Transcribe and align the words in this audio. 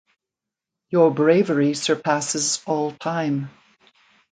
Your 0.89 1.11
bravery 1.11 1.75
surpasses 1.75 2.59
all 2.65 2.91
time. 2.93 3.51